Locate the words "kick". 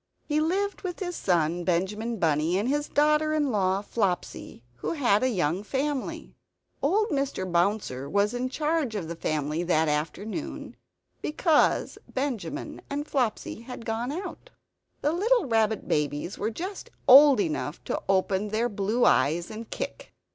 19.69-20.15